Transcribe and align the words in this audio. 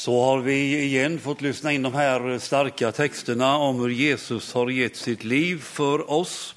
Så 0.00 0.24
har 0.24 0.38
vi 0.38 0.82
igen 0.82 1.18
fått 1.18 1.40
lyssna 1.40 1.72
in 1.72 1.82
de 1.82 1.94
här 1.94 2.38
starka 2.38 2.92
texterna 2.92 3.56
om 3.56 3.80
hur 3.80 3.88
Jesus 3.88 4.52
har 4.52 4.70
gett 4.70 4.96
sitt 4.96 5.24
liv 5.24 5.62
för 5.62 6.10
oss. 6.10 6.54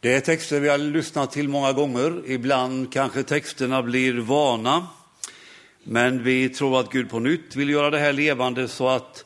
Det 0.00 0.14
är 0.14 0.20
texter 0.20 0.60
vi 0.60 0.68
har 0.68 0.78
lyssnat 0.78 1.32
till 1.32 1.48
många 1.48 1.72
gånger. 1.72 2.22
Ibland 2.26 2.92
kanske 2.92 3.22
texterna 3.22 3.82
blir 3.82 4.14
vana. 4.14 4.86
Men 5.84 6.22
vi 6.22 6.48
tror 6.48 6.80
att 6.80 6.90
Gud 6.90 7.10
på 7.10 7.18
nytt 7.18 7.56
vill 7.56 7.70
göra 7.70 7.90
det 7.90 7.98
här 7.98 8.12
levande 8.12 8.68
så 8.68 8.88
att 8.88 9.24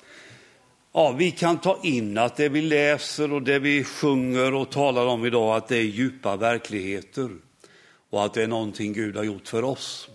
ja, 0.93 1.13
vi 1.13 1.31
kan 1.31 1.59
ta 1.59 1.79
in 1.83 2.19
att 2.19 2.37
det 2.37 2.49
vi 2.49 2.63
läser 2.63 3.33
och 3.33 3.43
det 3.43 3.59
vi 3.59 3.85
sjunger 3.85 4.55
och 4.55 4.71
talar 4.71 5.07
om 5.07 5.27
idag, 5.27 5.57
att 5.57 5.69
det 5.69 5.77
är 5.77 5.83
djupa 5.83 6.37
verkligheter 6.37 7.31
och 8.11 8.25
att 8.25 8.35
det 8.35 8.43
är 8.43 8.49
någonting 8.49 8.93
Gud 8.93 9.17
har 9.17 9.25
gjort 9.25 9.49
för 9.49 9.65
oss. 9.65 10.09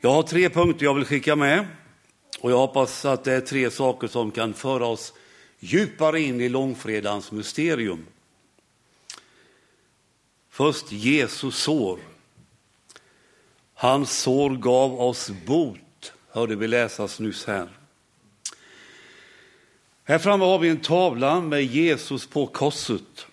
Jag 0.00 0.10
har 0.10 0.22
tre 0.22 0.48
punkter 0.48 0.84
jag 0.84 0.94
vill 0.94 1.04
skicka 1.04 1.36
med 1.36 1.66
och 2.40 2.50
jag 2.50 2.58
hoppas 2.58 3.04
att 3.04 3.24
det 3.24 3.32
är 3.32 3.40
tre 3.40 3.70
saker 3.70 4.08
som 4.08 4.30
kan 4.30 4.54
föra 4.54 4.86
oss 4.86 5.12
djupare 5.58 6.20
in 6.20 6.40
i 6.40 6.48
långfredagens 6.48 7.32
mysterium. 7.32 8.06
Först 10.50 10.92
Jesus 10.92 11.56
sår. 11.56 11.98
Hans 13.74 14.18
sår 14.18 14.50
gav 14.50 15.00
oss 15.00 15.30
bot, 15.46 16.12
hörde 16.28 16.56
vi 16.56 16.68
läsas 16.68 17.20
nyss 17.20 17.44
här. 17.44 17.68
Här 20.04 20.18
framme 20.18 20.44
har 20.44 20.58
vi 20.58 20.68
en 20.68 20.80
tavla 20.80 21.40
med 21.40 21.64
Jesus 21.64 22.26
på 22.26 22.46
korset. 22.46 23.26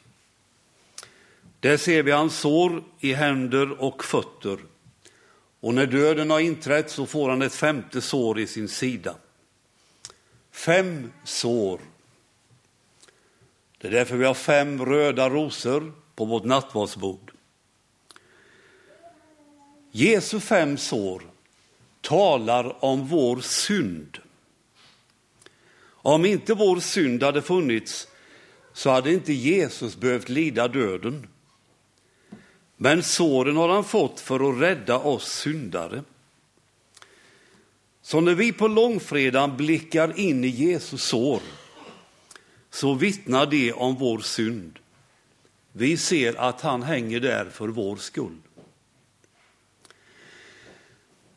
Där 1.60 1.78
ser 1.78 2.04
vi 2.04 2.12
hans 2.12 2.40
sår 2.40 2.84
i 3.00 3.14
händer 3.14 3.82
och 3.82 4.04
fötter. 4.04 4.58
Och 5.64 5.74
när 5.74 5.86
döden 5.86 6.30
har 6.30 6.40
inträtt 6.40 6.90
så 6.90 7.06
får 7.06 7.30
han 7.30 7.42
ett 7.42 7.54
femte 7.54 8.02
sår 8.02 8.40
i 8.40 8.48
sin 8.48 8.68
sida. 8.68 9.16
Fem 10.52 11.12
sår. 11.24 11.82
Det 13.78 13.88
är 13.88 13.92
därför 13.92 14.18
vi 14.18 14.26
har 14.26 14.34
fem 14.34 14.86
röda 14.86 15.30
rosor 15.30 15.94
på 16.16 16.26
vårt 16.26 16.44
nattvardsbord. 16.44 17.32
Jesu 19.92 20.40
fem 20.40 20.78
sår 20.78 21.24
talar 22.02 22.86
om 22.86 23.08
vår 23.08 23.42
synd. 23.42 24.18
Om 25.86 26.26
inte 26.26 26.54
vår 26.54 26.80
synd 26.80 27.24
hade 27.24 27.42
funnits 27.42 28.08
så 28.74 28.90
hade 28.90 29.14
inte 29.14 29.34
Jesus 29.34 29.96
behövt 29.96 30.30
lida 30.30 30.68
döden. 30.68 31.28
Men 32.84 33.04
såren 33.04 33.58
har 33.58 33.70
han 33.70 33.84
fått 33.84 34.20
för 34.20 34.50
att 34.50 34.62
rädda 34.62 34.98
oss 34.98 35.32
syndare. 35.32 36.04
Så 38.02 38.22
när 38.22 38.36
vi 38.36 38.52
på 38.52 38.68
långfredagen 38.68 39.58
blickar 39.58 40.20
in 40.20 40.44
i 40.44 40.48
Jesus 40.48 41.04
sår 41.04 41.40
så 42.70 42.94
vittnar 42.94 43.46
det 43.46 43.74
om 43.74 43.96
vår 43.96 44.20
synd. 44.20 44.80
Vi 45.72 45.98
ser 45.98 46.36
att 46.36 46.62
han 46.62 46.84
hänger 46.84 47.20
där 47.20 47.46
för 47.46 47.68
vår 47.68 47.96
skull. 47.96 48.38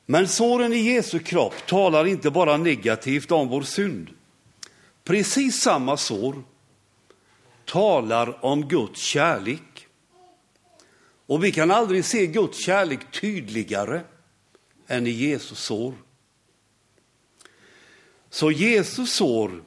Men 0.07 0.29
såren 0.29 0.73
i 0.73 0.81
Jesu 0.95 1.19
kropp 1.19 1.67
talar 1.67 2.07
inte 2.07 2.31
bara 2.31 2.57
negativt 2.57 3.33
om 3.33 3.49
vår 3.49 3.63
synd. 3.63 4.11
Precis 5.05 5.61
samma 5.61 5.97
sår 5.97 6.43
talar 7.65 8.45
om 8.45 8.69
Guds 8.69 9.01
kärlek. 9.01 9.63
Och 11.27 11.45
vi 11.45 11.53
kan 11.53 11.71
aldrig 11.71 12.05
se 12.05 12.27
Guds 12.27 12.59
kärlek 12.59 13.13
tydligare 13.21 14.03
än 14.87 15.07
i 15.07 15.11
Jesus 15.11 15.59
sår. 15.59 15.95
Så 18.31 18.51
Jesus 18.51 19.13
sår 19.13 19.63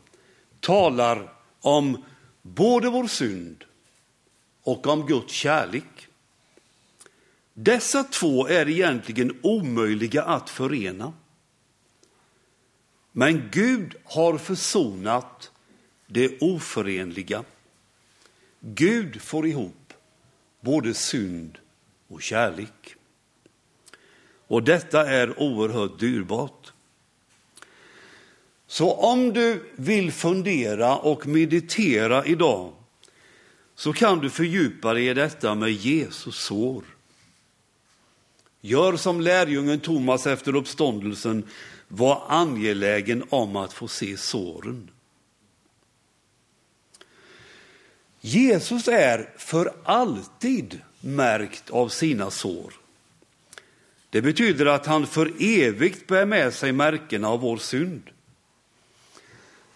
talar 0.60 1.34
om 1.60 2.04
både 2.42 2.90
vår 2.90 3.08
synd 3.08 3.64
och 4.64 4.88
om 4.88 5.08
Guds 5.08 5.34
kärlek. 5.34 6.08
Dessa 7.54 8.04
två 8.04 8.48
är 8.48 8.70
egentligen 8.70 9.40
omöjliga 9.44 10.24
att 10.24 10.50
förena. 10.50 11.14
Men 13.12 13.50
Gud 13.52 13.96
har 14.04 14.38
försonat 14.38 15.52
det 16.08 16.42
oförenliga. 16.42 17.44
Gud 18.60 19.22
får 19.22 19.48
ihop 19.48 19.79
både 20.62 20.94
synd 20.94 21.58
och 22.08 22.22
kärlek. 22.22 22.96
Och 24.48 24.64
detta 24.64 25.10
är 25.10 25.40
oerhört 25.40 26.00
dyrbart. 26.00 26.74
Så 28.68 28.94
om 28.94 29.34
du 29.34 29.64
vill 29.76 30.12
fundera 30.12 30.98
och 30.98 31.28
meditera 31.28 32.26
idag 32.26 32.74
så 33.76 33.94
kan 33.94 34.20
du 34.20 34.30
fördjupa 34.30 34.94
dig 34.94 35.08
i 35.08 35.14
detta 35.14 35.56
med 35.56 35.72
Jesus 35.72 36.36
sår. 36.36 36.84
Gör 38.62 38.98
som 38.98 39.22
lärjungen 39.22 39.80
Thomas 39.80 40.28
efter 40.28 40.56
uppståndelsen, 40.56 41.44
var 41.88 42.24
angelägen 42.28 43.24
om 43.30 43.56
att 43.56 43.74
få 43.74 43.88
se 43.88 44.18
såren. 44.18 44.90
Jesus 48.22 48.88
är 48.88 49.30
för 49.38 49.74
alltid 49.84 50.82
märkt 51.02 51.70
av 51.70 51.90
sina 51.90 52.32
sår. 52.32 52.74
Det 54.10 54.22
betyder 54.22 54.66
att 54.66 54.86
han 54.86 55.08
för 55.08 55.34
evigt 55.40 56.08
bär 56.08 56.26
med 56.26 56.54
sig 56.54 56.72
märkena 56.72 57.28
av 57.28 57.40
vår 57.40 57.58
synd. 57.58 58.10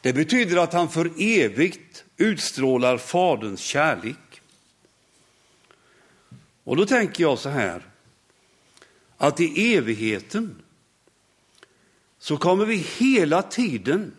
Det 0.02 0.14
betyder 0.14 0.58
att 0.58 0.74
han 0.74 0.90
för 0.90 1.12
evigt 1.18 2.04
utstrålar 2.18 2.98
Faderns 2.98 3.62
kärlek. 3.62 4.42
Och 6.64 6.78
då 6.78 6.86
tänker 6.86 7.24
jag 7.24 7.40
så 7.40 7.50
här, 7.50 7.84
att 9.18 9.40
i 9.40 9.76
evigheten 9.76 10.56
så 12.20 12.38
kommer 12.38 12.66
vi 12.66 12.76
hela 12.76 13.42
tiden 13.42 14.12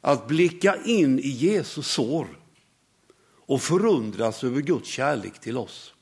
att 0.00 0.28
blicka 0.28 0.76
in 0.84 1.18
i 1.18 1.28
Jesus 1.28 1.86
sår 1.86 2.28
och 3.48 3.62
förundras 3.62 4.44
över 4.44 4.60
Guds 4.60 4.88
kärlek 4.88 5.38
till 5.40 5.56
oss. 5.56 5.94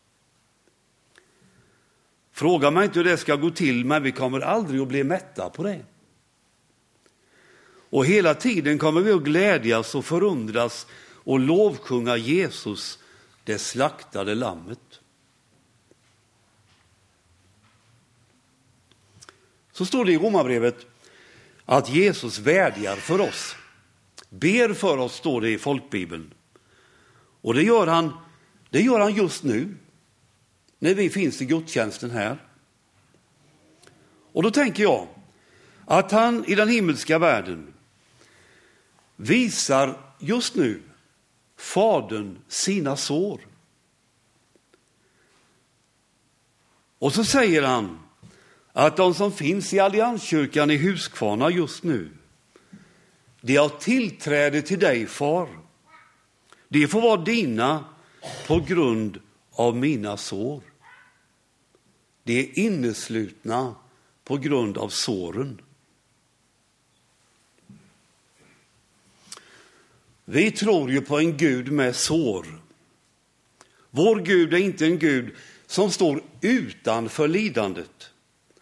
Fråga 2.33 2.71
mig 2.71 2.85
inte 2.85 2.99
hur 2.99 3.05
det 3.05 3.17
ska 3.17 3.37
gå 3.37 3.51
till, 3.51 3.85
men 3.85 4.03
vi 4.03 4.13
kommer 4.13 4.41
aldrig 4.41 4.81
att 4.81 4.89
bli 4.89 5.05
mätta 5.05 5.51
på 5.51 5.63
det. 5.63 5.85
Och 7.91 8.07
hela 8.07 8.35
tiden 8.35 8.79
kommer 8.79 9.01
vi 9.01 9.13
att 9.13 9.23
glädjas 9.23 9.95
och 9.95 10.05
förundras 10.05 10.87
och 11.13 11.41
lovsjunga 11.41 12.17
Jesus, 12.17 12.99
det 13.45 13.59
slaktade 13.59 14.35
lammet. 14.35 15.01
Så 19.73 19.87
står 19.87 20.05
det 20.05 20.13
i 20.13 20.19
Romarbrevet 20.19 20.87
att 21.65 21.89
Jesus 21.89 22.39
vädjar 22.39 22.97
för 22.97 23.21
oss. 23.21 23.57
Ber 24.29 24.75
för 24.75 24.99
oss, 24.99 25.15
står 25.15 25.41
det 25.41 25.51
i 25.51 25.59
folkbibeln. 25.59 26.33
Och 27.47 27.55
det 27.55 27.63
gör 27.63 27.87
han, 27.87 28.13
det 28.71 28.81
gör 28.81 29.01
han 29.01 29.15
just 29.15 29.43
nu, 29.43 29.77
när 30.79 30.95
vi 30.95 31.11
finns 31.11 31.43
i 31.43 31.45
gudstjänsten 31.45 32.11
här. 32.11 32.39
Och 34.33 34.43
då 34.43 34.51
tänker 34.51 34.83
jag 34.83 35.09
att 35.85 36.11
han 36.13 36.45
i 36.45 36.55
den 36.55 36.69
himmelska 36.69 37.19
världen 37.19 37.75
visar 39.17 40.01
just 40.19 40.55
nu 40.55 40.83
Fadern 41.57 42.39
sina 42.49 42.97
sår. 42.97 43.41
Och 46.99 47.13
så 47.13 47.25
säger 47.25 47.63
han 47.63 47.99
att 48.73 48.97
de 48.97 49.15
som 49.15 49.33
finns 49.33 49.75
i 49.75 49.81
Allianskyrkan 49.81 50.71
i 50.71 50.77
Huskvarna 50.77 51.51
just 51.51 51.83
nu, 51.83 52.11
de 53.41 53.57
har 53.57 53.69
tillträde 53.69 54.63
till 54.63 54.79
dig, 54.79 55.07
far. 55.07 55.66
De 56.77 56.89
får 56.89 57.01
vara 57.01 57.17
dina 57.17 57.85
på 58.47 58.61
grund 58.61 59.21
av 59.53 59.77
mina 59.77 60.17
sår. 60.17 60.63
De 62.23 62.41
är 62.41 62.59
inneslutna 62.59 63.75
på 64.25 64.37
grund 64.37 64.79
av 64.79 64.89
såren. 64.89 65.61
Vi 70.25 70.51
tror 70.51 70.91
ju 70.91 71.01
på 71.01 71.19
en 71.19 71.37
Gud 71.37 71.73
med 71.73 71.97
sår. 71.97 72.47
Vår 73.91 74.17
Gud 74.17 74.55
är 74.55 74.59
inte 74.59 74.87
en 74.87 74.99
Gud 74.99 75.35
som 75.67 75.91
står 75.91 76.23
utanför 76.41 77.29
lidandet 77.29 78.11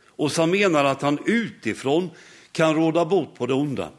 och 0.06 0.32
som 0.32 0.50
menar 0.50 0.84
att 0.84 1.02
han 1.02 1.18
utifrån 1.26 2.10
kan 2.52 2.74
råda 2.74 3.04
bot 3.04 3.34
på 3.34 3.46
det 3.46 3.54
onda. 3.54 3.90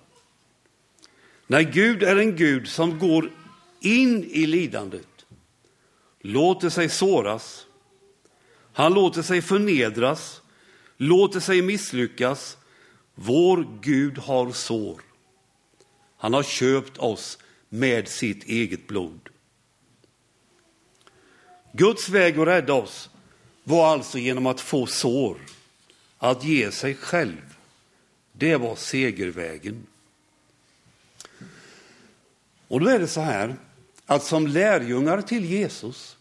Nej, 1.47 1.69
Gud 1.73 2.03
är 2.03 2.15
en 2.15 2.35
Gud 2.35 2.67
som 2.67 2.99
går 2.99 3.31
in 3.85 4.23
i 4.23 4.45
lidandet, 4.45 5.25
låter 6.19 6.69
sig 6.69 6.89
såras, 6.89 7.65
han 8.73 8.93
låter 8.93 9.21
sig 9.21 9.41
förnedras 9.41 10.41
låter 10.97 11.39
sig 11.39 11.61
misslyckas. 11.61 12.57
Vår 13.15 13.67
Gud 13.81 14.17
har 14.17 14.51
sår. 14.51 15.01
Han 16.17 16.33
har 16.33 16.43
köpt 16.43 16.97
oss 16.97 17.37
med 17.69 18.07
sitt 18.07 18.43
eget 18.43 18.87
blod. 18.87 19.29
Guds 21.71 22.09
väg 22.09 22.39
att 22.39 22.47
rädda 22.47 22.73
oss 22.73 23.09
var 23.63 23.87
alltså 23.87 24.17
genom 24.17 24.45
att 24.45 24.61
få 24.61 24.85
sår, 24.85 25.37
att 26.17 26.43
ge 26.43 26.71
sig 26.71 26.95
själv. 26.95 27.55
Det 28.31 28.55
var 28.55 28.75
segervägen. 28.75 29.87
Och 32.67 32.79
då 32.79 32.89
är 32.89 32.99
det 32.99 33.07
så 33.07 33.21
här 33.21 33.55
att 34.05 34.23
som 34.23 34.47
lärjungar 34.47 35.21
till 35.21 35.45
Jesus 35.45 36.17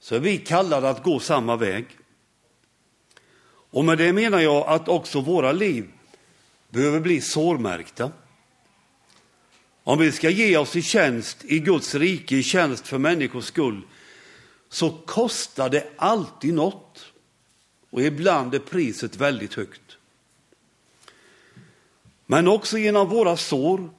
så 0.00 0.14
är 0.14 0.20
vi 0.20 0.38
kallade 0.38 0.90
att 0.90 1.02
gå 1.02 1.20
samma 1.20 1.56
väg. 1.56 1.86
Och 3.70 3.84
med 3.84 3.98
det 3.98 4.12
menar 4.12 4.40
jag 4.40 4.68
att 4.68 4.88
också 4.88 5.20
våra 5.20 5.52
liv 5.52 5.90
behöver 6.70 7.00
bli 7.00 7.20
sårmärkta. 7.20 8.12
Om 9.84 9.98
vi 9.98 10.12
ska 10.12 10.30
ge 10.30 10.56
oss 10.56 10.76
i 10.76 10.82
tjänst 10.82 11.44
i 11.44 11.58
Guds 11.58 11.94
rike, 11.94 12.36
i 12.36 12.42
tjänst 12.42 12.88
för 12.88 12.98
människors 12.98 13.44
skull, 13.44 13.82
så 14.68 14.90
kostar 14.90 15.68
det 15.68 15.88
alltid 15.96 16.54
något. 16.54 17.12
Och 17.90 18.02
ibland 18.02 18.54
är 18.54 18.58
priset 18.58 19.16
väldigt 19.16 19.54
högt. 19.54 19.96
Men 22.26 22.48
också 22.48 22.78
genom 22.78 23.08
våra 23.08 23.36
sår, 23.36 23.90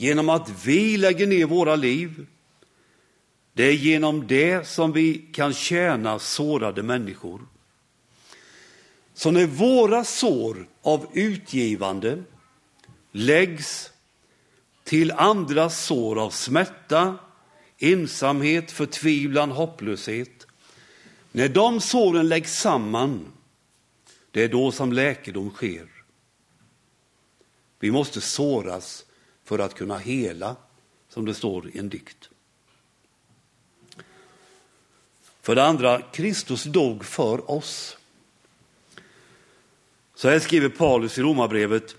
genom 0.00 0.28
att 0.28 0.66
vi 0.66 0.96
lägger 0.96 1.26
ner 1.26 1.46
våra 1.46 1.76
liv. 1.76 2.26
Det 3.52 3.64
är 3.64 3.72
genom 3.72 4.26
det 4.26 4.68
som 4.68 4.92
vi 4.92 5.18
kan 5.32 5.54
tjäna 5.54 6.18
sårade 6.18 6.82
människor. 6.82 7.40
Så 9.14 9.30
när 9.30 9.46
våra 9.46 10.04
sår 10.04 10.68
av 10.82 11.06
utgivande 11.12 12.22
läggs 13.12 13.90
till 14.84 15.12
andras 15.12 15.84
sår 15.84 16.18
av 16.18 16.30
smärta, 16.30 17.18
ensamhet, 17.78 18.70
förtvivlan, 18.70 19.50
hopplöshet. 19.50 20.46
När 21.32 21.48
de 21.48 21.80
såren 21.80 22.28
läggs 22.28 22.60
samman, 22.60 23.32
det 24.30 24.42
är 24.42 24.48
då 24.48 24.72
som 24.72 24.92
läkedom 24.92 25.50
sker. 25.50 25.88
Vi 27.80 27.90
måste 27.90 28.20
såras 28.20 29.04
för 29.48 29.58
att 29.58 29.74
kunna 29.74 29.98
hela, 29.98 30.56
som 31.08 31.24
det 31.24 31.34
står 31.34 31.68
i 31.68 31.78
en 31.78 31.88
dikt. 31.88 32.28
För 35.42 35.54
det 35.54 35.64
andra, 35.64 36.02
Kristus 36.02 36.64
dog 36.64 37.04
för 37.04 37.50
oss. 37.50 37.96
Så 40.14 40.28
här 40.28 40.38
skriver 40.38 40.68
Paulus 40.68 41.18
i 41.18 41.22
Romarbrevet. 41.22 41.96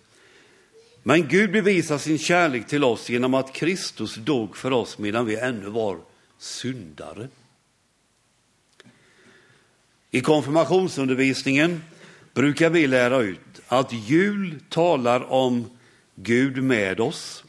Men 1.03 1.27
Gud 1.27 1.51
bevisar 1.51 1.97
sin 1.97 2.17
kärlek 2.17 2.67
till 2.67 2.83
oss 2.83 3.09
genom 3.09 3.33
att 3.33 3.53
Kristus 3.53 4.15
dog 4.15 4.57
för 4.57 4.71
oss 4.71 4.97
medan 4.97 5.25
vi 5.25 5.35
ännu 5.35 5.69
var 5.69 5.99
syndare. 6.37 7.27
I 10.11 10.21
konfirmationsundervisningen 10.21 11.83
brukar 12.33 12.69
vi 12.69 12.87
lära 12.87 13.17
ut 13.17 13.61
att 13.67 13.93
jul 13.93 14.59
talar 14.69 15.31
om 15.31 15.78
Gud 16.21 16.63
med 16.63 16.99
oss. 16.99 17.43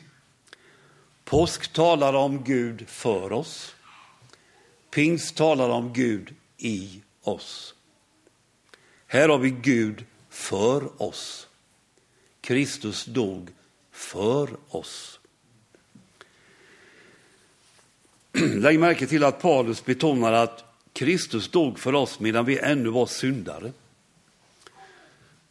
Påsk 1.24 1.72
talar 1.72 2.14
om 2.14 2.44
Gud 2.44 2.88
för 2.88 3.32
oss. 3.32 3.74
Pingst 4.90 5.36
talar 5.36 5.68
om 5.68 5.92
Gud 5.92 6.34
i 6.58 7.02
oss. 7.22 7.74
Här 9.06 9.28
har 9.28 9.38
vi 9.38 9.50
Gud 9.50 10.04
för 10.28 11.02
oss. 11.02 11.48
Kristus 12.40 13.04
dog 13.04 13.50
för 13.92 14.56
oss. 14.68 15.20
Lägg 18.54 18.80
märke 18.80 19.06
till 19.06 19.24
att 19.24 19.42
Paulus 19.42 19.84
betonar 19.84 20.32
att 20.32 20.64
Kristus 20.92 21.48
dog 21.48 21.78
för 21.78 21.94
oss 21.94 22.20
medan 22.20 22.44
vi 22.44 22.58
ännu 22.58 22.88
var 22.88 23.06
syndare. 23.06 23.72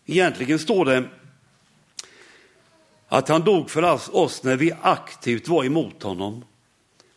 Egentligen 0.05 0.59
står 0.59 0.85
det 0.85 1.09
att 3.09 3.29
han 3.29 3.41
dog 3.41 3.69
för 3.69 4.15
oss 4.15 4.43
när 4.43 4.55
vi 4.55 4.71
aktivt 4.81 5.47
var 5.47 5.63
emot 5.63 6.03
honom. 6.03 6.45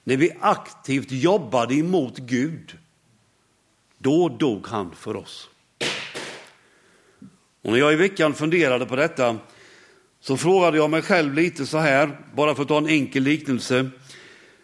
När 0.05 0.17
vi 0.17 0.31
aktivt 0.41 1.11
jobbade 1.11 1.75
emot 1.75 2.19
Gud. 2.19 2.79
Då 3.99 4.29
dog 4.29 4.67
han 4.67 4.95
för 4.95 5.17
oss. 5.17 5.49
Och 7.63 7.73
när 7.73 7.79
jag 7.79 7.93
i 7.93 7.97
veckan 7.97 8.35
funderade 8.35 8.87
på 8.87 8.97
detta 8.97 9.39
så 10.21 10.37
frågade 10.37 10.77
jag 10.77 10.91
mig 10.91 11.03
själv 11.03 11.35
lite 11.35 11.67
så 11.67 11.79
här, 11.79 12.21
bara 12.35 12.55
för 12.55 12.63
att 12.63 12.69
ta 12.69 12.79
en 12.79 12.89
enkel 12.89 13.23
liknelse. 13.23 13.91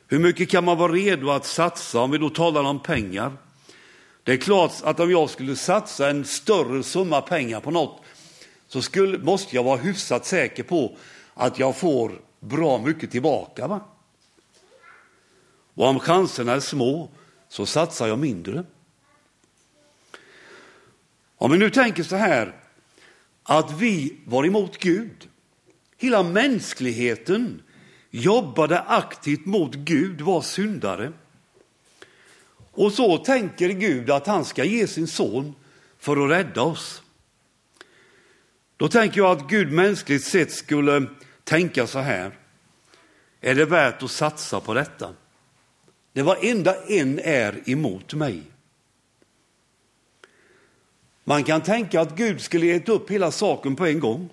Hur 0.06 0.18
mycket 0.18 0.48
kan 0.48 0.64
man 0.64 0.78
vara 0.78 0.92
redo 0.92 1.30
att 1.30 1.44
satsa 1.44 2.00
om 2.00 2.10
vi 2.10 2.18
då 2.18 2.30
talar 2.30 2.62
om 2.62 2.82
pengar? 2.82 3.32
Det 4.22 4.32
är 4.32 4.36
klart 4.36 4.72
att 4.82 5.00
om 5.00 5.10
jag 5.10 5.30
skulle 5.30 5.56
satsa 5.56 6.10
en 6.10 6.24
större 6.24 6.82
summa 6.82 7.20
pengar 7.20 7.60
på 7.60 7.70
något 7.70 8.02
så 8.68 8.82
skulle, 8.82 9.18
måste 9.18 9.56
jag 9.56 9.64
vara 9.64 9.76
hyfsat 9.76 10.26
säker 10.26 10.62
på 10.62 10.96
att 11.34 11.58
jag 11.58 11.76
får 11.76 12.20
bra 12.40 12.78
mycket 12.78 13.10
tillbaka. 13.10 13.66
Va? 13.66 13.80
Och 15.74 15.86
om 15.86 16.00
chanserna 16.00 16.52
är 16.52 16.60
små 16.60 17.10
så 17.48 17.66
satsar 17.66 18.08
jag 18.08 18.18
mindre. 18.18 18.64
Om 21.36 21.50
vi 21.50 21.58
nu 21.58 21.70
tänker 21.70 22.02
så 22.02 22.16
här 22.16 22.54
att 23.42 23.72
vi 23.72 24.18
var 24.24 24.46
emot 24.46 24.78
Gud. 24.78 25.28
Hela 25.96 26.22
mänskligheten 26.22 27.62
jobbade 28.10 28.80
aktivt 28.80 29.46
mot 29.46 29.74
Gud, 29.74 30.20
var 30.20 30.42
syndare. 30.42 31.12
Och 32.72 32.92
så 32.92 33.18
tänker 33.18 33.68
Gud 33.68 34.10
att 34.10 34.26
han 34.26 34.44
ska 34.44 34.64
ge 34.64 34.86
sin 34.86 35.06
son 35.06 35.54
för 35.98 36.24
att 36.24 36.30
rädda 36.30 36.62
oss. 36.62 37.02
Då 38.78 38.88
tänker 38.88 39.20
jag 39.20 39.38
att 39.38 39.48
Gud 39.48 39.72
mänskligt 39.72 40.24
sett 40.24 40.52
skulle 40.52 41.06
tänka 41.44 41.86
så 41.86 41.98
här. 41.98 42.38
Är 43.40 43.54
det 43.54 43.64
värt 43.64 44.02
att 44.02 44.10
satsa 44.10 44.60
på 44.60 44.74
detta? 44.74 45.14
Det 46.12 46.22
varenda 46.22 46.84
en 46.84 47.18
är 47.18 47.70
emot 47.70 48.14
mig. 48.14 48.42
Man 51.24 51.44
kan 51.44 51.60
tänka 51.60 52.00
att 52.00 52.16
Gud 52.16 52.40
skulle 52.40 52.66
gett 52.66 52.88
upp 52.88 53.10
hela 53.10 53.30
saken 53.30 53.76
på 53.76 53.86
en 53.86 54.00
gång. 54.00 54.30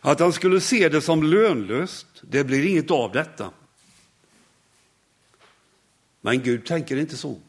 Att 0.00 0.20
han 0.20 0.32
skulle 0.32 0.60
se 0.60 0.88
det 0.88 1.00
som 1.00 1.22
lönlöst. 1.22 2.06
Det 2.22 2.44
blir 2.44 2.66
inget 2.66 2.90
av 2.90 3.12
detta. 3.12 3.50
Men 6.20 6.42
Gud 6.42 6.66
tänker 6.66 6.96
inte 6.96 7.16
så. 7.16 7.40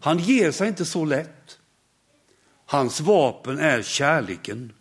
Han 0.00 0.18
ger 0.18 0.50
sig 0.50 0.68
inte 0.68 0.84
så 0.84 1.04
lätt. 1.04 1.59
Hans 2.70 3.00
vapen 3.00 3.58
är 3.58 3.82
kärleken. 3.82 4.72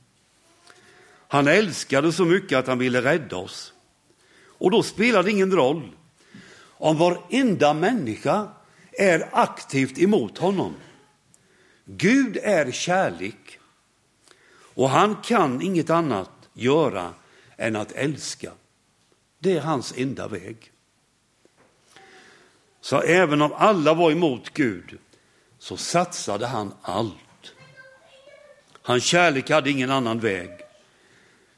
Han 1.28 1.48
älskade 1.48 2.12
så 2.12 2.26
mycket 2.26 2.58
att 2.58 2.68
han 2.68 2.80
ville 2.80 3.02
rädda 3.02 3.38
oss. 3.38 3.74
Och 4.46 4.72
då 4.72 4.84
spelar 4.84 5.24
det 5.24 5.32
ingen 5.32 5.52
roll 5.52 5.92
om 6.62 6.98
varenda 6.98 7.74
människa 7.74 8.48
är 8.92 9.30
aktivt 9.32 10.00
emot 10.00 10.38
honom. 10.38 10.74
Gud 11.86 12.38
är 12.44 12.72
kärlek 12.72 13.60
och 14.54 14.90
han 14.90 15.16
kan 15.16 15.62
inget 15.62 15.90
annat 15.90 16.50
göra 16.54 17.14
än 17.58 17.76
att 17.76 17.92
älska. 17.92 18.52
Det 19.40 19.58
är 19.58 19.62
hans 19.62 19.94
enda 19.98 20.28
väg. 20.28 20.72
Så 22.82 23.02
även 23.02 23.42
om 23.42 23.54
alla 23.54 23.94
var 23.94 24.12
emot 24.12 24.50
Gud 24.54 24.98
så 25.60 25.78
satsade 25.78 26.48
han 26.48 26.74
allt. 26.82 27.29
Hans 28.90 29.04
kärlek 29.04 29.50
hade 29.50 29.70
ingen 29.70 29.92
annan 29.92 30.20
väg. 30.20 30.50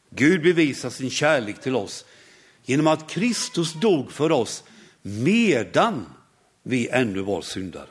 Gud 0.09 0.43
bevisar 0.43 0.89
sin 0.89 1.09
kärlek 1.09 1.61
till 1.61 1.75
oss 1.75 2.05
genom 2.63 2.88
att 2.88 3.09
Kristus 3.09 3.73
dog 3.73 4.11
för 4.11 4.31
oss 4.31 4.63
medan 5.01 6.05
vi 6.63 6.89
ännu 6.89 7.21
var 7.21 7.41
syndare. 7.41 7.88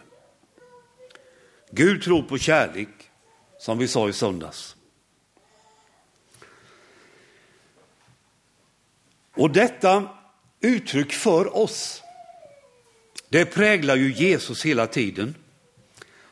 Gud 1.71 2.03
tror 2.03 2.23
på 2.23 2.39
kärlek, 2.39 2.89
som 3.59 3.79
vi 3.79 3.89
sa 3.89 4.09
i 4.09 4.13
söndags. 4.13 4.77
Och 9.35 9.51
detta 9.51 10.09
uttryck 10.61 11.13
för 11.13 11.57
oss, 11.57 12.03
det 13.29 13.45
präglar 13.45 13.97
ju 13.97 14.13
Jesus 14.13 14.65
hela 14.65 14.87
tiden. 14.87 15.35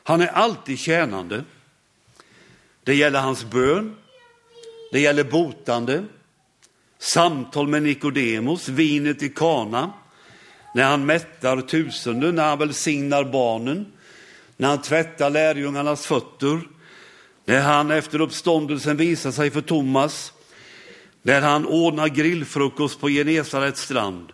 Han 0.03 0.21
är 0.21 0.27
alltid 0.27 0.79
tjänande. 0.79 1.43
Det 2.83 2.95
gäller 2.95 3.19
hans 3.19 3.45
bön, 3.45 3.95
det 4.91 4.99
gäller 4.99 5.23
botande, 5.23 6.05
samtal 6.99 7.67
med 7.67 7.83
Nikodemos, 7.83 8.69
vinet 8.69 9.23
i 9.23 9.29
Kana, 9.29 9.93
när 10.75 10.83
han 10.83 11.05
mättar 11.05 11.61
tusenden, 11.61 12.35
när 12.35 12.49
han 12.49 12.59
välsignar 12.59 13.23
barnen, 13.23 13.91
när 14.57 14.67
han 14.67 14.81
tvättar 14.81 15.29
lärjungarnas 15.29 16.05
fötter, 16.05 16.59
när 17.45 17.61
han 17.61 17.91
efter 17.91 18.21
uppståndelsen 18.21 18.97
visar 18.97 19.31
sig 19.31 19.51
för 19.51 19.61
Thomas, 19.61 20.33
när 21.21 21.41
han 21.41 21.65
ordnar 21.65 22.07
grillfrukost 22.07 22.99
på 22.99 23.09
Genesarets 23.09 23.81
strand. 23.81 24.31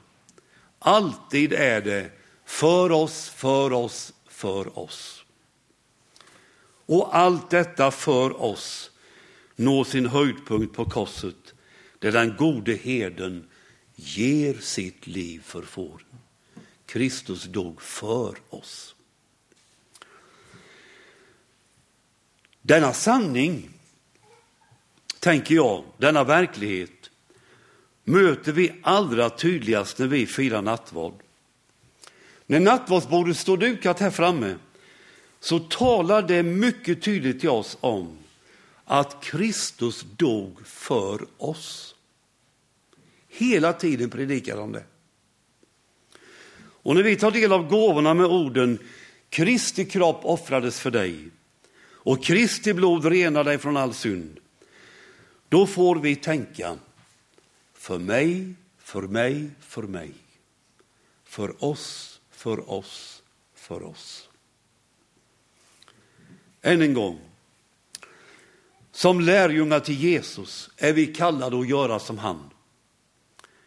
Alltid 0.80 1.54
är 1.54 1.82
det 1.82 2.12
för 2.46 2.92
oss, 2.92 3.30
för 3.30 3.74
oss, 3.74 4.14
för 4.30 4.80
oss. 4.80 5.25
Och 6.86 7.18
allt 7.18 7.50
detta 7.50 7.92
för 7.92 8.42
oss 8.42 8.92
når 9.56 9.84
sin 9.84 10.06
höjdpunkt 10.06 10.76
på 10.76 10.86
korset, 10.86 11.54
där 12.00 12.12
den 12.12 12.36
gode 12.38 12.76
herden 12.76 13.50
ger 13.96 14.54
sitt 14.54 15.08
liv 15.08 15.42
för 15.46 15.62
fåren. 15.62 16.06
Kristus 16.86 17.44
dog 17.44 17.82
för 17.82 18.36
oss. 18.50 18.96
Denna 22.62 22.94
sanning, 22.94 23.70
tänker 25.20 25.56
jag, 25.56 25.84
denna 25.98 26.24
verklighet, 26.24 27.10
möter 28.04 28.52
vi 28.52 28.74
allra 28.82 29.30
tydligast 29.30 30.00
när 30.00 30.08
vi 30.08 30.26
firar 30.26 30.62
nattvard. 30.62 31.14
När 32.46 32.60
nattvardsbordet 32.60 33.38
står 33.38 33.58
dukat 33.58 34.00
här 34.00 34.12
framme 34.12 34.56
så 35.46 35.60
talar 35.60 36.22
det 36.22 36.44
mycket 36.44 37.02
tydligt 37.02 37.40
till 37.40 37.50
oss 37.50 37.78
om 37.82 38.18
att 38.86 39.24
Kristus 39.24 40.06
dog 40.18 40.68
för 40.68 41.26
oss. 41.38 41.96
Hela 43.28 43.74
tiden 43.74 44.10
predikar 44.10 44.58
de 44.58 44.72
det. 44.72 44.84
Och 46.58 46.96
när 46.96 47.04
vi 47.04 47.16
tar 47.16 47.32
del 47.32 47.54
av 47.54 47.70
gåvorna 47.70 48.14
med 48.14 48.26
orden 48.26 48.80
Kristi 49.30 49.86
kropp 49.86 50.20
offrades 50.24 50.80
för 50.80 50.92
dig 50.92 51.30
och 51.82 52.24
Kristi 52.24 52.74
blod 52.74 53.06
renar 53.06 53.44
dig 53.44 53.58
från 53.58 53.78
all 53.78 53.94
synd, 53.94 54.40
då 55.50 55.68
får 55.68 55.96
vi 55.96 56.16
tänka 56.16 56.78
för 57.74 58.00
mig, 58.00 58.54
för 58.80 59.02
mig, 59.02 59.50
för 59.60 59.84
mig, 59.84 60.12
för 61.24 61.64
oss, 61.64 62.20
för 62.32 62.70
oss, 62.72 63.24
för 63.56 63.84
oss. 63.84 64.30
Än 66.66 66.82
en 66.82 66.94
gång, 66.94 67.20
som 68.92 69.20
lärjungar 69.20 69.80
till 69.80 70.04
Jesus 70.04 70.70
är 70.78 70.94
vi 70.94 71.08
kallade 71.08 71.60
att 71.60 71.70
göra 71.70 72.00
som 72.00 72.18
han. 72.18 72.50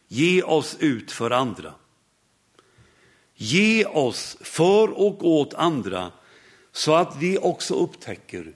Ge 0.09 0.43
oss 0.43 0.76
ut 0.81 1.12
för 1.12 1.31
andra. 1.31 1.75
Ge 3.35 3.85
oss 3.85 4.37
för 4.40 4.90
och 4.90 5.26
åt 5.26 5.55
andra 5.55 6.12
så 6.73 6.95
att 6.95 7.17
vi 7.17 7.38
också 7.38 7.75
upptäcker 7.75 8.52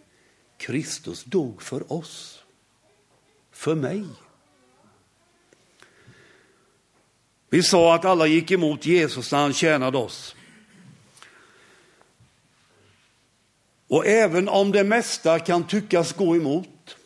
Kristus 0.59 1.25
dog 1.25 1.63
för 1.63 1.93
oss, 1.93 2.43
för 3.53 3.75
mig. 3.75 4.05
Vi 7.51 7.63
sa 7.63 7.95
att 7.95 8.05
alla 8.05 8.27
gick 8.27 8.51
emot 8.51 8.87
Jesus 8.87 9.33
när 9.33 9.39
han 9.39 9.53
tjänade 9.53 9.99
oss. 9.99 10.37
Och 13.93 14.07
även 14.07 14.49
om 14.49 14.73
det 14.73 14.85
mesta 14.85 15.39
kan 15.39 15.67
tyckas 15.67 16.13
gå 16.13 16.37
emot 16.37 16.97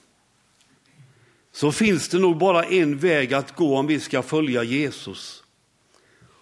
så 1.53 1.73
finns 1.73 2.09
det 2.09 2.19
nog 2.19 2.39
bara 2.39 2.65
en 2.65 2.99
väg 2.99 3.35
att 3.35 3.57
gå 3.57 3.77
om 3.77 3.87
vi 3.87 4.01
ska 4.01 4.23
följa 4.23 4.63
Jesus. 4.63 5.43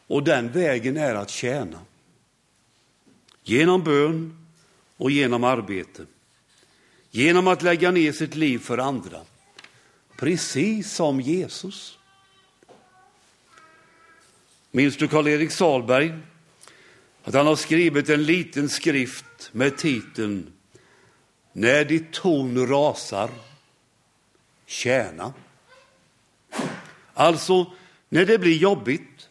Och 0.07 0.23
den 0.23 0.53
vägen 0.53 0.97
är 0.97 1.15
att 1.15 1.31
tjäna. 1.31 1.81
Genom 3.43 3.85
bön 3.85 4.47
och 4.97 5.11
genom 5.11 5.45
arbete. 5.45 6.07
Genom 7.11 7.49
att 7.49 7.63
lägga 7.63 7.91
ner 7.91 8.13
sitt 8.13 8.35
liv 8.35 8.59
för 8.59 8.79
andra. 8.79 9.21
Precis 10.17 10.93
som 10.93 11.21
Jesus. 11.21 11.99
Minns 14.71 14.97
du 14.97 15.09
Karl-Erik 15.09 15.51
Salberg? 15.51 16.15
Att 17.25 17.35
han 17.35 17.47
har 17.47 17.57
skrivit 17.57 18.09
en 18.09 18.25
liten 18.25 18.69
skrift 18.69 19.51
med 19.53 19.77
titeln 19.77 20.53
När 21.53 21.85
ditt 21.85 22.13
torn 22.13 22.67
rasar, 22.67 23.31
tjäna. 24.67 25.35
Alltså, 27.15 27.73
när 28.09 28.27
det 28.27 28.39
blir 28.39 28.57
jobbigt, 28.57 29.29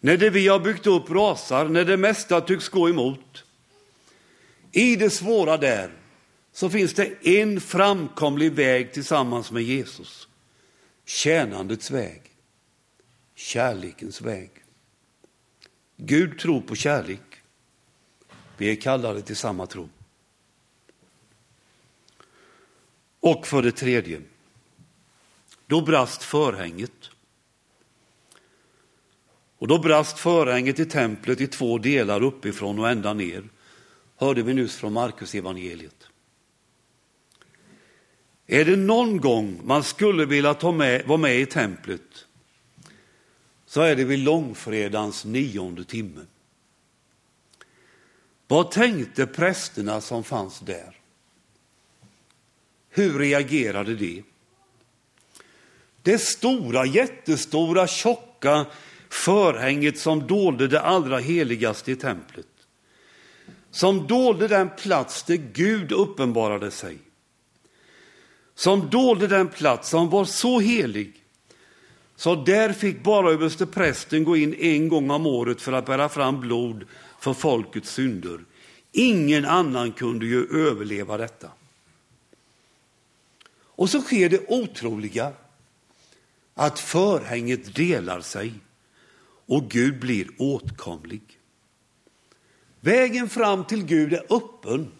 när 0.00 0.16
det 0.16 0.30
vi 0.30 0.48
har 0.48 0.58
byggt 0.58 0.86
upp 0.86 1.10
rasar, 1.10 1.68
när 1.68 1.84
det 1.84 1.96
mesta 1.96 2.40
tycks 2.40 2.68
gå 2.68 2.88
emot. 2.88 3.44
I 4.72 4.96
det 4.96 5.10
svåra 5.10 5.56
där 5.56 5.90
så 6.52 6.70
finns 6.70 6.94
det 6.94 7.26
en 7.26 7.60
framkomlig 7.60 8.52
väg 8.52 8.92
tillsammans 8.92 9.50
med 9.50 9.62
Jesus. 9.62 10.28
Tjänandets 11.04 11.90
väg, 11.90 12.22
kärlekens 13.34 14.20
väg. 14.20 14.50
Gud 15.96 16.38
tror 16.38 16.60
på 16.60 16.74
kärlek. 16.74 17.20
Vi 18.56 18.70
är 18.70 18.80
kallade 18.80 19.22
till 19.22 19.36
samma 19.36 19.66
tro. 19.66 19.88
Och 23.20 23.46
för 23.46 23.62
det 23.62 23.72
tredje, 23.72 24.20
då 25.66 25.80
brast 25.80 26.22
förhänget. 26.22 27.10
Och 29.58 29.68
då 29.68 29.78
brast 29.78 30.18
förhänget 30.18 30.78
i 30.78 30.86
templet 30.86 31.40
i 31.40 31.46
två 31.46 31.78
delar 31.78 32.22
uppifrån 32.22 32.78
och 32.78 32.88
ända 32.88 33.14
ner, 33.14 33.44
hörde 34.16 34.42
vi 34.42 34.54
nyss 34.54 34.76
från 34.76 34.92
Markus 34.92 35.34
evangeliet. 35.34 36.08
Är 38.46 38.64
det 38.64 38.76
någon 38.76 39.20
gång 39.20 39.60
man 39.64 39.82
skulle 39.82 40.24
vilja 40.24 40.54
ta 40.54 40.72
med, 40.72 41.06
vara 41.06 41.18
med 41.18 41.40
i 41.40 41.46
templet 41.46 42.25
så 43.66 43.80
är 43.80 43.96
det 43.96 44.04
vid 44.04 44.18
långfredagens 44.18 45.24
nionde 45.24 45.84
timme. 45.84 46.20
Vad 48.48 48.70
tänkte 48.70 49.26
prästerna 49.26 50.00
som 50.00 50.24
fanns 50.24 50.60
där? 50.60 50.96
Hur 52.90 53.18
reagerade 53.18 53.94
de? 53.94 54.22
Det 56.02 56.18
stora, 56.18 56.86
jättestora, 56.86 57.86
tjocka 57.86 58.66
förhänget 59.08 59.98
som 59.98 60.26
dolde 60.26 60.68
det 60.68 60.80
allra 60.80 61.18
heligaste 61.18 61.92
i 61.92 61.96
templet. 61.96 62.46
Som 63.70 64.06
dolde 64.06 64.48
den 64.48 64.70
plats 64.70 65.22
där 65.22 65.36
Gud 65.36 65.92
uppenbarade 65.92 66.70
sig. 66.70 66.98
Som 68.54 68.90
dolde 68.90 69.26
den 69.26 69.48
plats 69.48 69.88
som 69.88 70.10
var 70.10 70.24
så 70.24 70.60
helig 70.60 71.25
så 72.16 72.34
där 72.34 72.72
fick 72.72 73.02
bara 73.02 73.30
överste 73.30 73.66
prästen 73.66 74.24
gå 74.24 74.36
in 74.36 74.54
en 74.54 74.88
gång 74.88 75.10
om 75.10 75.26
året 75.26 75.60
för 75.60 75.72
att 75.72 75.86
bära 75.86 76.08
fram 76.08 76.40
blod 76.40 76.84
för 77.20 77.32
folkets 77.32 77.90
synder. 77.90 78.40
Ingen 78.92 79.44
annan 79.44 79.92
kunde 79.92 80.26
ju 80.26 80.68
överleva 80.68 81.16
detta. 81.16 81.50
Och 83.58 83.90
så 83.90 84.00
sker 84.00 84.28
det 84.28 84.48
otroliga 84.48 85.32
att 86.54 86.78
förhänget 86.78 87.74
delar 87.74 88.20
sig 88.20 88.54
och 89.46 89.68
Gud 89.70 90.00
blir 90.00 90.28
åtkomlig. 90.38 91.22
Vägen 92.80 93.28
fram 93.28 93.64
till 93.64 93.84
Gud 93.84 94.12
är 94.12 94.22
öppen, 94.30 94.92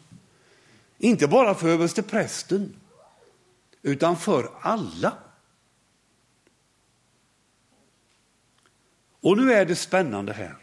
inte 0.98 1.28
bara 1.28 1.54
för 1.54 1.68
överste 1.68 2.02
prästen, 2.02 2.76
utan 3.82 4.16
för 4.16 4.50
alla. 4.60 5.12
Och 9.26 9.36
nu 9.36 9.52
är 9.52 9.64
det 9.64 9.76
spännande 9.76 10.32
här. 10.32 10.56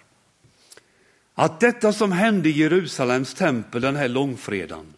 Att 1.33 1.59
detta 1.59 1.93
som 1.93 2.11
hände 2.11 2.49
i 2.49 2.51
Jerusalems 2.51 3.33
tempel 3.33 3.81
den 3.81 3.95
här 3.95 4.07
långfredagen, 4.07 4.93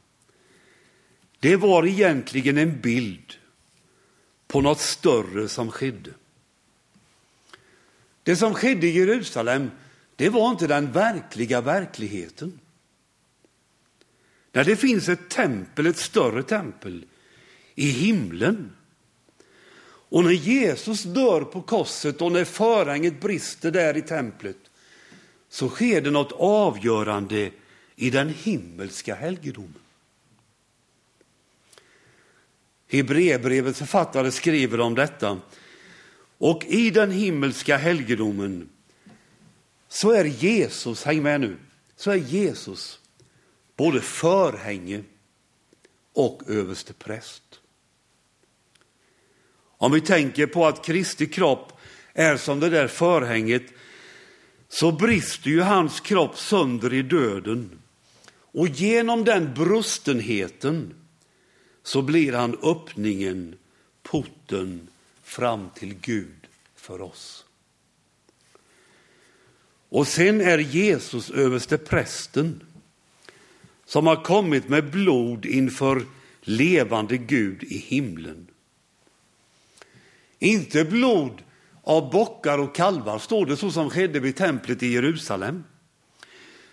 det 1.40 1.56
var 1.56 1.86
egentligen 1.86 2.58
en 2.58 2.82
bild 2.82 3.34
på 4.48 4.62
något 4.62 4.80
större 4.80 5.48
som 5.48 5.72
skedde. 5.72 6.12
Det 8.24 8.36
som 8.36 8.54
skedde 8.54 8.88
i 8.88 8.98
Jerusalem, 8.98 9.72
det 10.16 10.30
var 10.30 10.50
inte 10.50 10.68
den 10.68 10.92
verkliga 10.92 11.62
verkligheten. 11.62 12.60
När 14.52 14.64
det 14.64 14.76
finns 14.76 15.10
ett 15.10 15.30
tempel, 15.30 15.86
ett 15.86 15.98
större 15.98 16.44
tempel, 16.44 17.06
i 17.76 17.90
himlen 17.90 18.76
och 20.10 20.24
när 20.24 20.32
Jesus 20.32 21.04
dör 21.04 21.42
på 21.42 21.62
korset 21.62 22.22
och 22.22 22.32
när 22.32 22.46
förhänget 22.46 23.22
brister 23.22 23.72
där 23.72 23.98
i 23.98 24.02
templet 24.02 24.58
så 25.50 25.70
sker 25.70 26.02
det 26.02 26.12
något 26.12 26.32
avgörande 26.32 27.52
i 27.96 28.10
den 28.10 28.30
himmelska 28.30 29.16
helgedomen. 29.16 29.80
Hebreerbrevets 32.88 33.80
författare 33.80 34.32
skriver 34.32 34.80
om 34.80 34.96
detta. 34.96 35.42
Och 36.38 36.66
i 36.66 36.90
den 36.90 37.12
himmelska 37.12 37.78
helgedomen 37.78 38.70
så 39.88 40.12
är 40.12 40.26
Jesus, 40.26 41.04
häng 41.04 41.24
med 41.24 41.42
nu, 41.42 41.58
så 41.96 42.12
är 42.12 42.16
Jesus 42.16 43.00
både 43.76 44.02
förhänge 44.02 45.04
och 46.14 46.44
överste 46.48 46.94
präst. 46.94 47.60
Om 49.78 49.92
vi 49.92 50.02
tänker 50.02 50.48
på 50.48 50.68
att 50.68 50.86
Kristi 50.86 51.26
kropp 51.26 51.80
är 52.14 52.38
som 52.38 52.60
det 52.60 52.70
där 52.70 52.88
förhänget 52.88 53.64
så 54.70 54.92
brister 54.92 55.50
ju 55.50 55.62
hans 55.62 56.00
kropp 56.00 56.38
sönder 56.38 56.94
i 56.94 57.02
döden. 57.02 57.80
Och 58.32 58.68
genom 58.68 59.24
den 59.24 59.54
brustenheten 59.54 60.94
så 61.84 62.02
blir 62.02 62.34
han 62.34 62.58
öppningen, 62.64 63.56
porten 64.04 64.88
fram 65.24 65.70
till 65.76 65.94
Gud 66.02 66.48
för 66.76 67.02
oss. 67.02 67.46
Och 69.90 70.08
sen 70.08 70.42
är 70.42 70.58
Jesus 70.58 71.30
överste 71.30 71.78
prästen 71.78 72.64
som 73.86 74.08
har 74.08 74.24
kommit 74.24 74.70
med 74.70 74.92
blod 74.92 75.46
inför 75.46 76.06
levande 76.42 77.18
Gud 77.18 77.64
i 77.64 77.78
himlen. 77.78 78.48
Inte 80.46 80.86
blod 80.86 81.44
av 81.84 82.12
bockar 82.12 82.58
och 82.58 82.76
kalvar, 82.76 83.20
står 83.20 83.46
det 83.46 83.58
så 83.58 83.72
som 83.72 83.90
skedde 83.90 84.20
vid 84.20 84.36
templet 84.36 84.84
i 84.84 84.88
Jerusalem. 84.88 85.64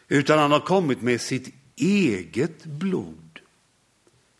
Utan 0.08 0.38
han 0.38 0.52
har 0.52 0.60
kommit 0.60 1.02
med 1.02 1.20
sitt 1.20 1.54
eget 1.76 2.64
blod. 2.64 3.40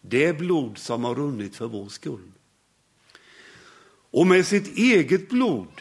Det 0.00 0.38
blod 0.38 0.78
som 0.78 1.04
har 1.04 1.14
runnit 1.14 1.56
för 1.56 1.66
vår 1.66 1.88
skull. 1.88 2.32
Och 4.10 4.26
med 4.26 4.46
sitt 4.46 4.78
eget 4.78 5.28
blod 5.28 5.80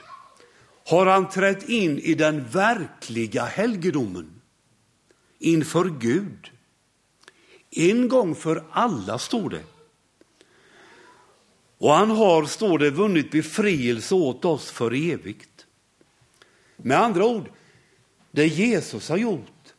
har 0.85 1.05
han 1.05 1.29
trätt 1.29 1.69
in 1.69 1.99
i 1.99 2.13
den 2.13 2.47
verkliga 2.47 3.45
helgedomen 3.45 4.41
inför 5.39 5.85
Gud. 5.99 6.51
En 7.71 8.09
gång 8.09 8.35
för 8.35 8.63
alla, 8.71 9.19
står 9.19 9.49
det. 9.49 9.63
Och 11.81 11.91
han 11.91 12.11
har, 12.11 12.45
står 12.45 12.79
det, 12.79 12.89
vunnit 12.89 13.31
befrielse 13.31 14.15
åt 14.15 14.45
oss 14.45 14.71
för 14.71 15.11
evigt. 15.11 15.65
Med 16.77 16.99
andra 16.99 17.25
ord, 17.25 17.49
det 18.31 18.47
Jesus 18.47 19.09
har 19.09 19.17
gjort, 19.17 19.73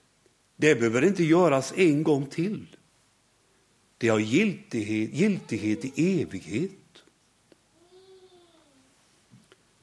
det 0.57 0.75
behöver 0.75 1.05
inte 1.05 1.25
göras 1.25 1.73
en 1.77 2.03
gång 2.03 2.27
till. 2.27 2.67
Det 3.99 4.09
har 4.09 4.19
giltighet, 4.19 5.15
giltighet 5.15 5.85
i 5.85 6.23
evighet. 6.23 7.05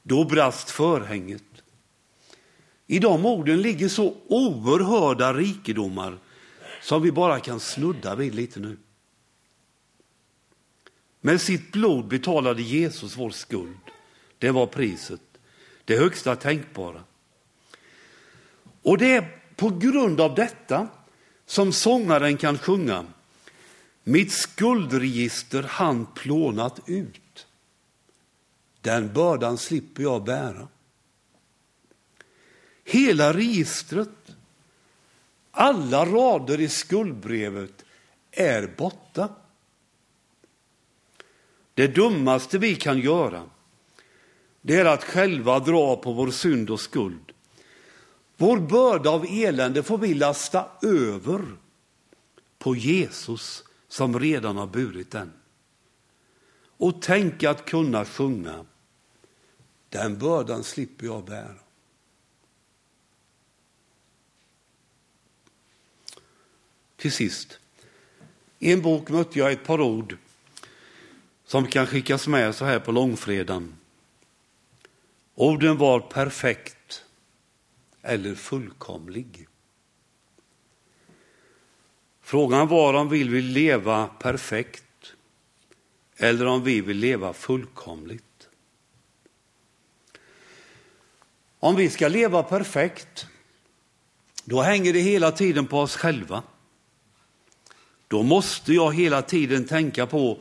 Då 0.04 0.26
brast 0.26 0.70
förhänget. 0.70 1.44
I 2.88 3.00
de 3.00 3.26
orden 3.26 3.62
ligger 3.62 3.90
så 3.90 4.16
oerhörda 4.28 5.34
rikedomar 5.34 6.18
som 6.82 7.02
vi 7.02 7.12
bara 7.12 7.40
kan 7.40 7.60
snudda 7.60 8.16
vid 8.16 8.36
lite 8.36 8.60
nu. 8.60 8.78
Med 11.22 11.42
sitt 11.42 11.72
blod 11.72 12.08
betalade 12.08 12.62
Jesus 12.62 13.18
vår 13.18 13.30
skuld. 13.30 13.78
Det 14.38 14.52
var 14.52 14.68
priset, 14.68 15.22
det 15.86 15.98
högsta 15.98 16.36
tänkbara. 16.36 17.04
Och 18.82 18.98
det 18.98 19.16
är 19.16 19.40
på 19.56 19.70
grund 19.70 20.22
av 20.22 20.36
detta 20.36 20.88
som 21.46 21.74
sångaren 21.74 22.38
kan 22.38 22.58
sjunga 22.58 23.06
Mitt 24.10 24.32
skuldregister 24.32 25.64
han 25.64 26.06
plånat 26.06 26.80
ut. 26.86 27.48
Den 28.82 29.14
bördan 29.14 29.58
slipper 29.58 30.04
jag 30.04 30.24
bära. 30.24 30.68
Hela 32.84 33.34
registret, 33.34 34.10
alla 35.52 36.06
rader 36.06 36.60
i 36.60 36.70
skuldbrevet 36.70 37.86
är 38.32 38.68
borta. 38.78 39.30
Det 41.80 41.88
dummaste 41.88 42.58
vi 42.58 42.76
kan 42.76 43.00
göra, 43.00 43.50
det 44.62 44.76
är 44.76 44.86
att 44.86 45.04
själva 45.04 45.60
dra 45.60 45.96
på 45.96 46.14
vår 46.14 46.32
synd 46.32 46.70
och 46.70 46.80
skuld. 46.80 47.32
Vår 48.38 48.60
börda 48.60 49.10
av 49.10 49.26
elände 49.30 49.84
får 49.84 49.98
vi 49.98 50.14
lasta 50.14 50.66
över 50.82 51.46
på 52.58 52.76
Jesus 52.76 53.64
som 53.88 54.20
redan 54.20 54.58
har 54.58 54.68
burit 54.68 55.12
den. 55.12 55.34
Och 56.78 57.02
tänk 57.02 57.44
att 57.44 57.66
kunna 57.66 58.06
sjunga, 58.06 58.66
den 59.90 60.18
bördan 60.18 60.64
slipper 60.64 61.06
jag 61.06 61.26
bära. 61.26 61.56
Till 66.96 67.12
sist, 67.12 67.60
i 68.60 68.72
en 68.72 68.82
bok 68.82 69.10
mötte 69.10 69.40
jag 69.40 69.52
ett 69.52 69.66
par 69.66 69.82
ord 69.82 70.18
som 71.50 71.68
kan 71.68 71.88
skickas 71.88 72.28
med 72.28 72.56
så 72.56 72.66
här 72.66 72.80
på 72.80 72.92
långfredagen. 72.92 73.76
Orden 75.36 75.78
var 75.78 76.00
perfekt 76.00 77.06
eller 78.02 78.36
fullkomlig. 78.36 79.48
Frågan 82.22 82.68
var 82.68 82.94
om 82.94 83.10
vi 83.10 83.24
vill 83.24 83.46
leva 83.46 84.08
perfekt 84.08 85.14
eller 86.18 86.46
om 86.46 86.64
vi 86.64 86.82
vill 86.82 86.98
leva 86.98 87.34
fullkomligt. 87.34 88.50
Om 91.60 91.76
vi 91.76 91.90
ska 91.90 92.08
leva 92.08 92.44
perfekt, 92.44 93.28
då 94.44 94.62
hänger 94.62 94.94
det 94.94 95.00
hela 95.00 95.32
tiden 95.32 95.68
på 95.68 95.80
oss 95.80 95.96
själva. 95.96 96.44
Då 98.08 98.24
måste 98.24 98.74
jag 98.74 98.96
hela 98.96 99.22
tiden 99.22 99.66
tänka 99.66 100.06
på 100.08 100.38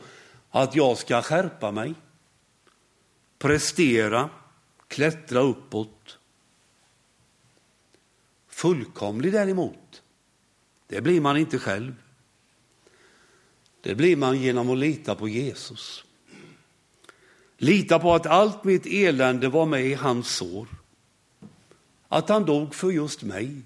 att 0.49 0.75
jag 0.75 0.97
ska 0.97 1.21
skärpa 1.21 1.71
mig, 1.71 1.93
prestera, 3.37 4.29
klättra 4.87 5.39
uppåt. 5.39 6.17
Fullkomlig 8.47 9.31
däremot, 9.31 10.01
det 10.87 11.01
blir 11.01 11.21
man 11.21 11.37
inte 11.37 11.59
själv. 11.59 11.95
Det 13.81 13.95
blir 13.95 14.15
man 14.15 14.41
genom 14.41 14.69
att 14.69 14.77
lita 14.77 15.15
på 15.15 15.27
Jesus. 15.27 16.03
Lita 17.57 17.99
på 17.99 18.13
att 18.13 18.25
allt 18.25 18.63
mitt 18.63 18.85
elände 18.85 19.49
var 19.49 19.65
med 19.65 19.85
i 19.85 19.93
hans 19.93 20.35
sår. 20.35 20.67
Att 22.07 22.29
han 22.29 22.45
dog 22.45 22.75
för 22.75 22.91
just 22.91 23.23
mig. 23.23 23.61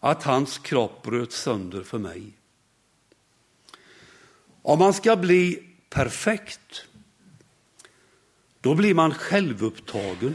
Att 0.00 0.22
hans 0.22 0.58
kropp 0.58 1.02
bröt 1.02 1.32
sönder 1.32 1.82
för 1.82 1.98
mig. 1.98 2.35
Om 4.66 4.78
man 4.78 4.94
ska 4.94 5.16
bli 5.16 5.62
perfekt, 5.88 6.86
då 8.60 8.74
blir 8.74 8.94
man 8.94 9.14
självupptagen. 9.14 10.34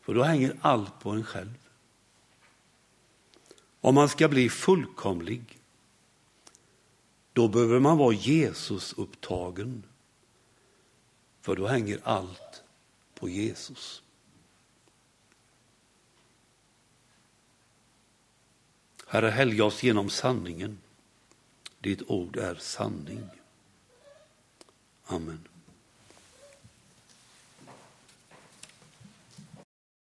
För 0.00 0.14
då 0.14 0.22
hänger 0.22 0.56
allt 0.60 1.00
på 1.00 1.10
en 1.10 1.24
själv. 1.24 1.58
Om 3.80 3.94
man 3.94 4.08
ska 4.08 4.28
bli 4.28 4.48
fullkomlig, 4.48 5.58
då 7.32 7.48
behöver 7.48 7.80
man 7.80 7.98
vara 7.98 8.14
Jesus 8.14 8.92
upptagen. 8.92 9.82
För 11.40 11.56
då 11.56 11.66
hänger 11.66 12.00
allt 12.02 12.62
på 13.14 13.28
Jesus. 13.28 14.02
Herre, 19.06 19.30
helga 19.30 19.64
oss 19.64 19.82
genom 19.82 20.10
sanningen. 20.10 20.78
Ditt 21.82 22.02
ord 22.10 22.36
är 22.36 22.54
sanning. 22.54 23.28
Amen. 25.06 25.48